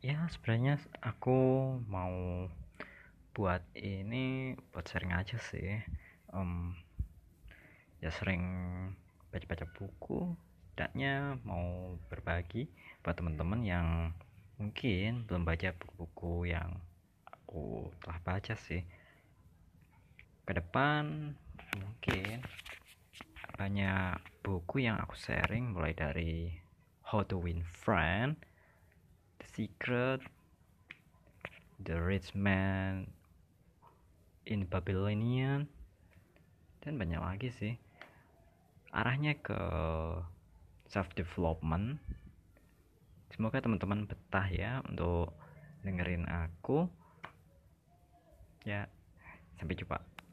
ya 0.00 0.16
sebenarnya 0.32 0.80
aku 1.04 1.36
mau 1.84 2.48
buat 3.36 3.60
ini 3.76 4.56
buat 4.72 4.88
sharing 4.88 5.12
aja 5.12 5.36
sih. 5.36 5.76
Um, 6.32 6.72
ya 8.00 8.08
sering 8.08 8.42
baca-baca 9.28 9.68
buku 9.76 10.32
tidaknya 10.72 11.36
mau 11.44 12.00
berbagi 12.08 12.72
buat 13.04 13.12
teman-teman 13.12 13.60
yang 13.60 13.88
mungkin 14.56 15.28
belum 15.28 15.44
baca 15.44 15.76
buku-buku 15.76 16.48
yang 16.48 16.80
aku 17.28 17.92
telah 18.00 18.20
baca 18.24 18.56
sih. 18.56 18.80
Ke 20.48 20.56
depan 20.56 21.36
mungkin 21.76 22.40
banyak 23.60 24.16
buku 24.40 24.88
yang 24.88 24.96
aku 24.96 25.12
sharing 25.12 25.76
mulai 25.76 25.92
dari 25.92 26.56
How 27.04 27.20
to 27.28 27.36
Win 27.36 27.60
Friend 27.68 28.49
Secret, 29.60 30.24
The 31.84 32.00
Rich 32.00 32.32
Man 32.32 33.12
in 34.48 34.64
Babylonian, 34.64 35.68
dan 36.80 36.96
banyak 36.96 37.20
lagi 37.20 37.52
sih. 37.52 37.76
Arahnya 38.88 39.36
ke 39.36 39.60
self 40.88 41.12
development. 41.12 42.00
Semoga 43.36 43.60
teman-teman 43.60 44.08
betah 44.08 44.48
ya 44.48 44.80
untuk 44.88 45.36
dengerin 45.84 46.24
aku. 46.24 46.88
Ya, 48.64 48.88
sampai 49.60 49.76
jumpa. 49.76 50.00